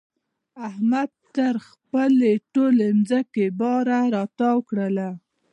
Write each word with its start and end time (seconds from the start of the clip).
احمد 0.67 1.09
تر 1.35 1.53
خپلې 1.67 2.31
ټولې 2.53 2.87
ځمکې 3.09 3.45
باره 3.59 3.99
را 4.13 4.23
تاو 4.37 4.59
کړله. 4.69 5.09